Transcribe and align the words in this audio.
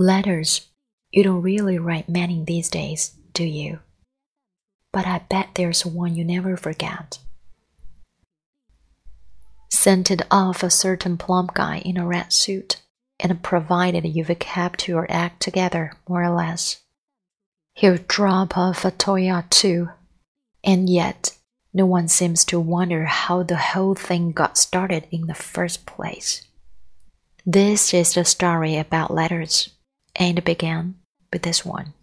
Letters. 0.00 0.68
You 1.10 1.24
don't 1.24 1.42
really 1.42 1.76
write 1.76 2.08
many 2.08 2.44
these 2.44 2.70
days, 2.70 3.16
do 3.32 3.42
you? 3.42 3.80
But 4.92 5.08
I 5.08 5.22
bet 5.28 5.56
there's 5.56 5.84
one 5.84 6.14
you 6.14 6.24
never 6.24 6.56
forget. 6.56 7.18
Sent 9.72 10.12
it 10.12 10.22
off 10.30 10.62
a 10.62 10.70
certain 10.70 11.16
plump 11.16 11.52
guy 11.54 11.78
in 11.78 11.96
a 11.96 12.06
red 12.06 12.32
suit, 12.32 12.80
and 13.18 13.42
provided 13.42 14.06
you've 14.06 14.30
kept 14.38 14.86
your 14.86 15.10
act 15.10 15.42
together, 15.42 15.94
more 16.08 16.22
or 16.22 16.30
less. 16.30 16.80
He'll 17.74 17.98
drop 18.06 18.56
off 18.56 18.84
a 18.84 18.92
Toya 18.92 19.50
too. 19.50 19.88
And 20.62 20.88
yet, 20.88 21.36
no 21.74 21.86
one 21.86 22.06
seems 22.06 22.44
to 22.44 22.60
wonder 22.60 23.06
how 23.06 23.42
the 23.42 23.56
whole 23.56 23.96
thing 23.96 24.30
got 24.30 24.58
started 24.58 25.08
in 25.10 25.26
the 25.26 25.34
first 25.34 25.86
place. 25.86 26.42
This 27.44 27.92
is 27.92 28.14
the 28.14 28.24
story 28.24 28.76
about 28.76 29.12
letters, 29.12 29.70
and 30.18 30.44
began 30.44 30.96
with 31.32 31.42
this 31.42 31.64
one. 31.64 31.94